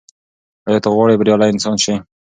ایا 0.67 0.79
ته 0.83 0.89
غواړې 0.95 1.19
بریالی 1.19 1.47
انسان 1.51 1.75
سې؟ 1.83 1.93